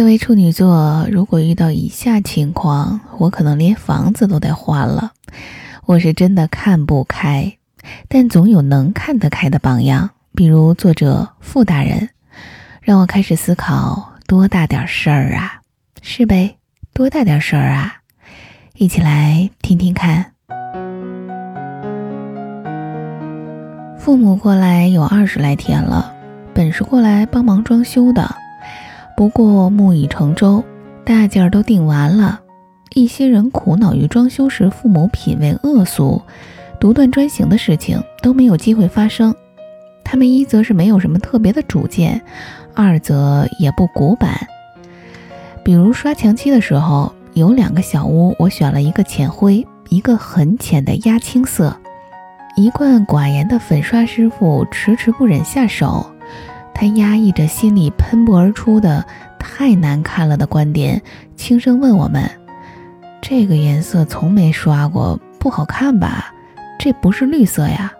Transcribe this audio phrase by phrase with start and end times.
[0.00, 5.12] 作为处女座，如果遇到以下情况，我可能连房子都得换了。
[5.84, 7.58] 我是真的看不开，
[8.08, 12.08] 但总有能看得开的榜样，比如作者傅大人，
[12.80, 15.60] 让我开始思考多大点事儿啊？
[16.00, 16.56] 是呗？
[16.94, 17.96] 多大点事儿啊？
[18.76, 20.32] 一起来听听看。
[23.98, 26.10] 父母过来有二十来天了，
[26.54, 28.34] 本是过来帮忙装修的。
[29.20, 30.64] 不过木已成舟，
[31.04, 32.40] 大件儿都订完了。
[32.94, 36.22] 一些人苦恼于装修时父母品味恶俗，
[36.80, 39.34] 独断专行的事情都没有机会发生。
[40.02, 42.18] 他们一则是没有什么特别的主见，
[42.74, 44.40] 二则也不古板。
[45.62, 51.76] 比如刷墙漆的时候，有两个小屋，我选了一个浅灰，一个很浅的压青色。
[52.56, 56.10] 一贯寡言的粉刷师傅迟迟不忍下手。
[56.74, 59.04] 他压抑着心里喷薄而出的
[59.38, 61.00] 太难看了的观点，
[61.36, 62.30] 轻声问我们
[63.20, 66.32] ：“这个颜色从没刷过，不好看吧？
[66.78, 67.92] 这不是绿色呀。”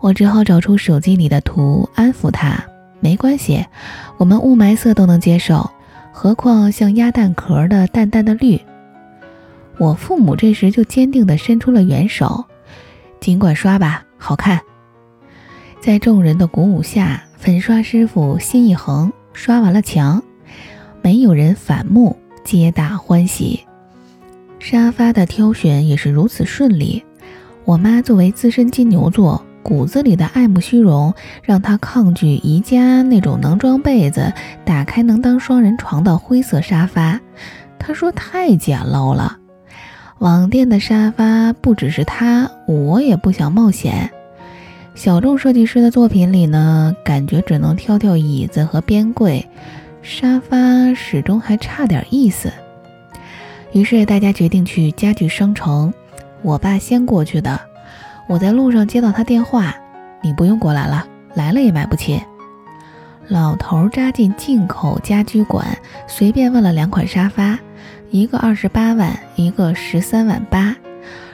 [0.00, 2.62] 我只好找出手机里的图安抚他
[3.00, 3.64] ：“没关系，
[4.18, 5.70] 我们雾霾色都能接受，
[6.12, 8.60] 何况像鸭蛋壳的淡淡的绿。”
[9.78, 12.44] 我父母这时就坚定地伸出了援手
[13.18, 14.60] ：“尽管刷吧，好看。”
[15.80, 17.22] 在众人的鼓舞下。
[17.42, 20.22] 粉刷师傅心一横，刷完了墙，
[21.02, 23.58] 没有人反目，皆大欢喜。
[24.60, 27.04] 沙发的挑选也是如此顺利。
[27.64, 34.32] 我妈作为资深金牛座，骨子里的爱慕虚荣，让她抗拒宜家那种能装被子、
[34.64, 37.20] 打开能当双人床的灰色沙发。
[37.76, 39.36] 她说太简陋了。
[40.20, 44.12] 网店的沙发不只是她，我也不想冒险。
[44.94, 49.48] 小众设计师的作品里呢，感觉只能挑挑椅子和边柜，
[50.02, 52.52] 沙发始终还差点意思。
[53.72, 55.92] 于是大家决定去家具商城，
[56.42, 57.58] 我爸先过去的。
[58.28, 59.74] 我在路上接到他电话
[60.22, 62.22] ：“你不用过来了，来了也买不起。”
[63.28, 65.66] 老头扎进进口家居馆，
[66.06, 67.58] 随便问了两款沙发，
[68.10, 70.76] 一个二十八万，一个十三万八，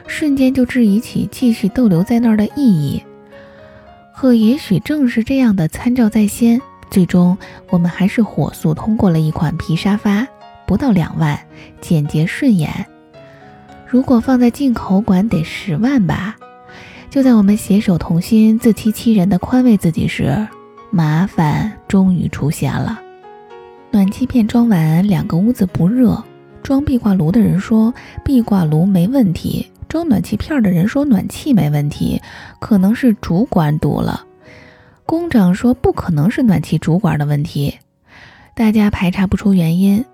[0.07, 3.03] 瞬间就质疑起继续逗留在那儿的意义。
[4.21, 7.39] 可也许正是这样的参照在先，最终
[7.71, 10.27] 我们还是火速通过了一款皮沙发，
[10.67, 11.39] 不到两万，
[11.81, 12.85] 简洁顺眼。
[13.87, 16.35] 如果放在进口馆得十万吧。
[17.09, 20.49] 就在我们携手同心、自欺欺人的宽慰自己时，
[20.91, 23.01] 麻烦终于出现了。
[23.93, 26.21] 暖气片装完，两个屋子不热。
[26.61, 29.69] 装壁挂炉的人说壁挂炉没问题。
[29.89, 32.21] 装暖气片的人说暖气没问题，
[32.61, 34.25] 可能是主管堵了。
[35.07, 37.79] 工长说不可能是暖气主管的问题，
[38.55, 40.05] 大家排查不出原因。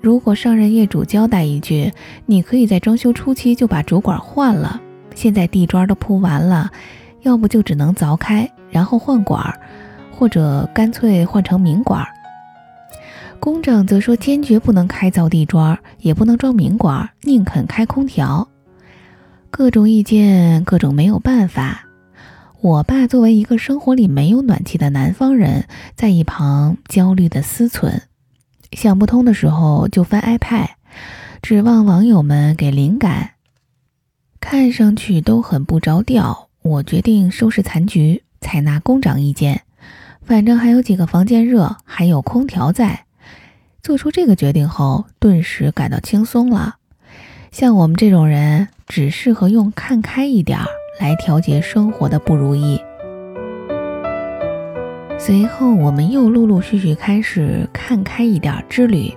[0.00, 1.92] 如果上任业主交代一句，
[2.24, 4.80] 你可以在装修初期就把主管换了。
[5.14, 6.70] 现在地砖都铺完了，
[7.20, 9.54] 要不就只能凿开，然后换管，
[10.10, 12.06] 或者干脆换成明管。
[13.38, 18.48] 工长则说坚决不能开凿地砖，也不能装明管，宁肯开空调。
[19.60, 21.86] 各种意见，各种没有办法。
[22.62, 28.00] 我爸作为一个生活里没有暖气的南方人，在一旁焦虑的思忖，
[28.72, 30.68] 想不通的时候就翻 iPad，
[31.42, 33.32] 指望网友们给灵感。
[34.40, 39.60] 看上去都很不着调，我决定收拾残局，采纳工长意见。
[40.22, 43.04] 反正还有几个房间热，还有空调在。
[43.82, 46.76] 做出这个决定后，顿时感到轻松了。
[47.52, 50.58] 像我们这种人，只适合用看开一点
[50.98, 52.80] 来调节生活的不如意。
[55.16, 59.14] 随后，我们又陆陆续续开始看开一点之旅。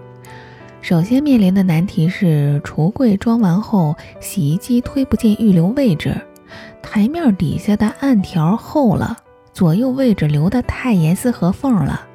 [0.80, 6.16] 首先面临的难题是，橱柜装完后，洗衣机推不进预留位置，
[6.84, 9.18] 台面底下的暗条厚了，
[9.54, 12.06] 左右位置留的太严丝合缝了。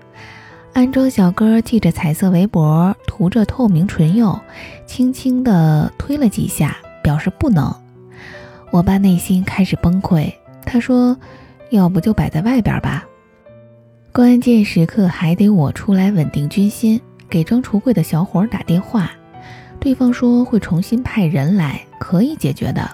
[0.75, 4.39] 安装小哥系着彩色围脖，涂着透明唇釉，
[4.87, 6.77] 轻轻地推了几下，
[7.09, 7.75] 表示不能。
[8.71, 10.31] 我爸内心开始崩溃，
[10.67, 11.17] 他说
[11.73, 13.07] ：“要不就摆在外边吧。”
[14.13, 17.01] 关键时刻还得我出来稳定军心，
[17.31, 19.11] 给装橱柜的小伙打电话，
[19.81, 22.91] 对方说会重新派人来，可以解决的。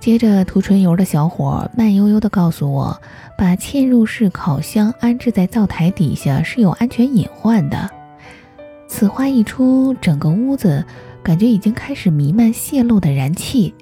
[0.00, 3.00] 接着，涂唇油的小伙慢悠悠地告诉我，
[3.38, 7.88] 把嵌入式烤箱安置在灶台底下是有安全隐患的。
[8.88, 10.84] 此话一出，整个屋子
[11.24, 13.74] 感觉已经开始弥漫泄漏的燃气。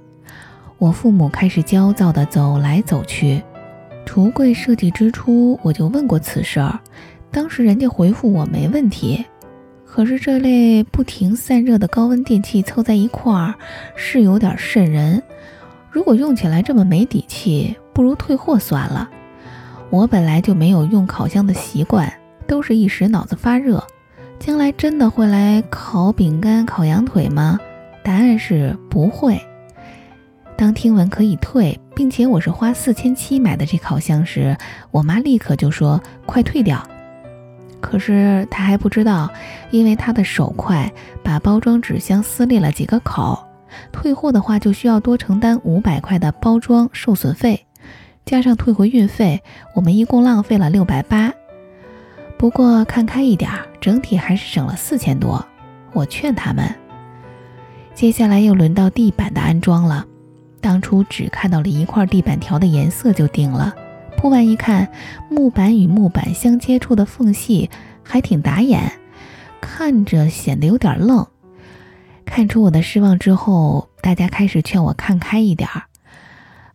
[0.78, 3.42] 我父母开始焦躁地走来走去。
[4.06, 6.78] 橱柜设计之初，我就问过此事儿，
[7.30, 9.24] 当时人家回复我没问题。
[9.84, 13.54] 可是这类不停散热的高温电器凑在一块儿
[13.96, 15.22] 是有点瘆人。
[15.90, 19.10] 如果用起来这么没底气，不如退货算了。
[19.90, 22.10] 我本来就没有用烤箱的习惯，
[22.46, 23.84] 都是一时脑子发热。
[24.44, 27.60] 将来真的会来烤饼干、烤羊腿吗？
[28.02, 29.40] 答案是不会。
[30.56, 34.56] 当听闻可以退，并且我是花四千七买的这烤箱时，
[34.90, 36.84] 我妈立刻就说：“快退掉。”
[37.80, 39.30] 可是她还不知道，
[39.70, 40.92] 因为她的手快，
[41.22, 43.46] 把包装纸箱撕裂了几个口。
[43.92, 47.64] 退货的话，就需要多承担五百块的包装受损费。
[48.24, 49.40] 加上退回运费，
[49.76, 51.32] 我们一共浪费了六百八。
[52.36, 55.44] 不过看开一点儿，整体还是省了四千多。
[55.92, 56.74] 我劝他们。
[57.94, 60.06] 接下来又轮到地板的安装了。
[60.62, 63.74] 当初只看到了一块地板条的颜色就定了，
[64.16, 64.88] 铺完一看，
[65.28, 67.68] 木板与木板相接触的缝隙
[68.04, 68.92] 还挺打眼，
[69.60, 71.26] 看着显得有点愣。
[72.24, 75.82] 看出我的失望之后，大家开始劝我看开一点儿。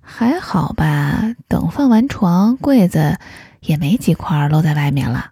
[0.01, 3.17] 还好吧，等放完床柜子，
[3.61, 5.31] 也没几块露在外面了。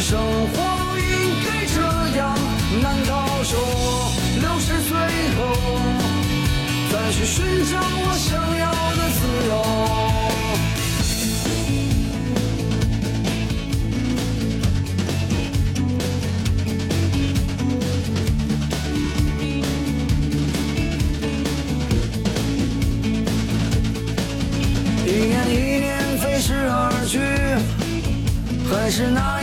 [0.00, 0.54] 生活
[0.98, 1.04] 应
[1.44, 1.80] 该这
[2.18, 2.22] 样，
[2.82, 3.12] 难道
[3.42, 3.52] 说
[4.40, 4.90] 六十岁
[5.36, 5.40] 后
[6.92, 7.36] 再去寻
[7.70, 8.28] 找我想
[8.58, 8.64] 要
[8.94, 9.52] 的自由？
[25.06, 25.84] 一年一年
[26.18, 27.18] 飞逝而去
[28.68, 29.42] 还是那